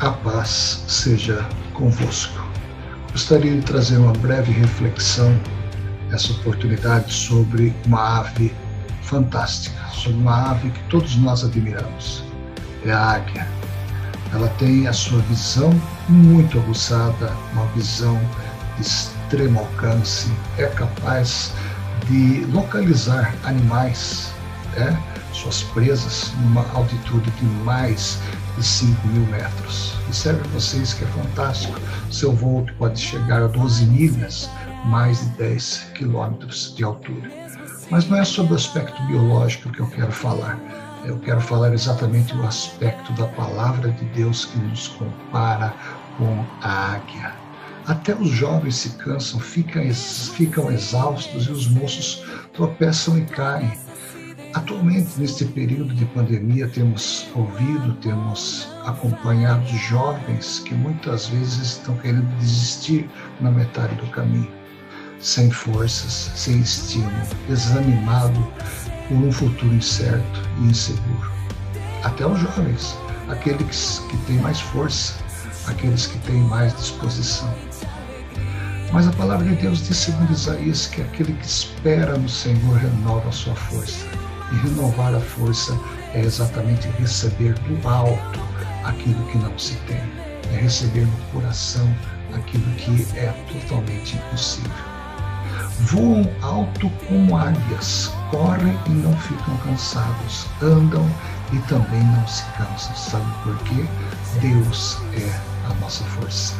[0.00, 2.40] A paz seja convosco.
[3.10, 5.36] Gostaria de trazer uma breve reflexão
[6.08, 8.54] nessa oportunidade sobre uma ave
[9.02, 12.22] fantástica, sobre uma ave que todos nós admiramos.
[12.84, 13.44] É a águia.
[14.32, 15.70] Ela tem a sua visão
[16.08, 18.20] muito aguçada, uma visão
[18.76, 21.52] de extremo alcance, é capaz
[22.06, 24.32] de localizar animais,
[24.76, 24.96] né,
[25.38, 28.18] suas presas, numa altitude de mais
[28.56, 29.94] de 5 mil metros.
[30.06, 31.78] Observe vocês que é fantástico.
[32.10, 34.50] Seu voo pode chegar a 12 milhas,
[34.86, 37.30] mais de 10 quilômetros de altura.
[37.90, 40.58] Mas não é sobre o aspecto biológico que eu quero falar.
[41.04, 45.72] Eu quero falar exatamente o aspecto da palavra de Deus que nos compara
[46.18, 47.32] com a águia.
[47.86, 49.82] Até os jovens se cansam, ficam,
[50.34, 53.72] ficam exaustos e os moços tropeçam e caem.
[54.54, 62.26] Atualmente, neste período de pandemia, temos ouvido, temos acompanhado jovens que muitas vezes estão querendo
[62.38, 63.08] desistir
[63.40, 64.50] na metade do caminho,
[65.20, 67.10] sem forças, sem estímulo,
[67.46, 68.40] desanimado
[69.06, 71.30] por um futuro incerto e inseguro.
[72.02, 72.96] Até os jovens,
[73.28, 75.14] aqueles que têm mais força,
[75.66, 77.52] aqueles que têm mais disposição.
[78.92, 83.28] Mas a palavra de Deus diz, segundo Isaías, que aquele que espera no Senhor renova
[83.28, 84.06] a sua força.
[84.52, 85.78] E renovar a força
[86.14, 88.40] é exatamente receber do alto
[88.84, 90.00] aquilo que não se tem,
[90.52, 91.86] é receber no coração
[92.34, 94.70] aquilo que é totalmente impossível.
[95.80, 101.08] Voam alto como águias, correm e não ficam cansados, andam
[101.52, 102.94] e também não se cansam.
[102.94, 103.84] Sabe por quê?
[104.40, 105.40] Deus é
[105.70, 106.54] a nossa força.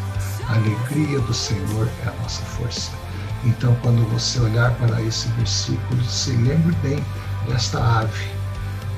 [0.48, 2.90] A alegria do Senhor é a nossa força.
[3.44, 7.04] Então, quando você olhar para esse versículo, se lembre bem
[7.48, 8.28] desta ave,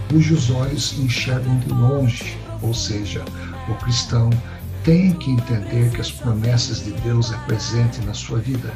[0.08, 3.24] cujos olhos enxergam de longe, ou seja,
[3.68, 4.30] o cristão
[4.84, 8.72] tem que entender que as promessas de Deus é presente na sua vida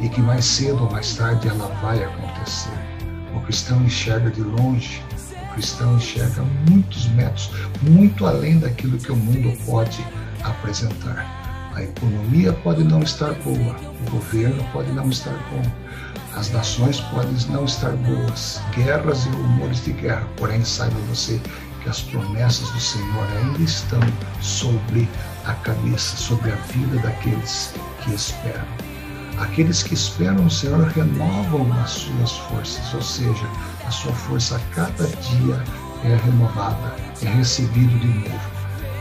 [0.00, 2.72] e que mais cedo ou mais tarde ela vai acontecer.
[3.34, 5.02] O cristão enxerga de longe,
[5.42, 7.50] o cristão enxerga muitos metros,
[7.82, 10.04] muito além daquilo que o mundo pode
[10.42, 11.26] apresentar.
[11.74, 15.62] A economia pode não estar boa, o governo pode não estar bom,
[16.38, 21.40] as nações podem não estar boas, guerras e rumores de guerra, porém saiba você
[21.82, 23.98] que as promessas do Senhor ainda estão
[24.40, 25.08] sobre
[25.46, 28.64] a cabeça, sobre a vida daqueles que esperam.
[29.40, 33.46] Aqueles que esperam o Senhor renovam as suas forças, ou seja,
[33.84, 35.64] a sua força a cada dia
[36.04, 38.50] é renovada, é recebido de novo.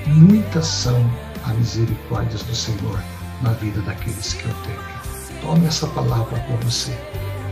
[0.08, 1.00] Muitas são
[1.46, 3.00] as misericórdias do Senhor
[3.44, 5.42] na vida daqueles que o temem.
[5.42, 6.98] Tome essa palavra para você.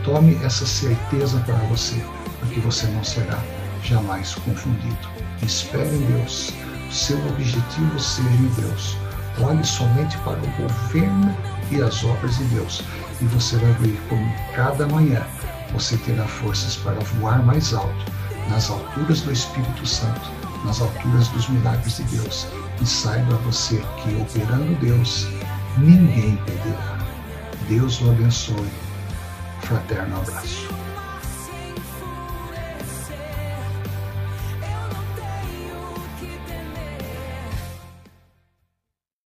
[0.06, 2.00] Tome essa certeza para você,
[2.38, 3.42] porque você não será
[3.82, 5.08] jamais confundido.
[5.42, 6.52] Espere em Deus.
[6.92, 8.96] Seu objetivo seja em Deus.
[9.40, 11.36] Olhe somente para o governo
[11.72, 12.84] e as obras de Deus.
[13.20, 15.26] E você vai ver como cada manhã
[15.72, 18.12] você terá forças para voar mais alto,
[18.48, 20.30] nas alturas do Espírito Santo,
[20.64, 22.46] nas alturas dos milagres de Deus.
[22.80, 25.26] E saiba você que operando Deus,
[25.78, 26.96] ninguém perderá.
[27.68, 28.85] Deus o abençoe.
[29.66, 30.85] Fraterno abraço.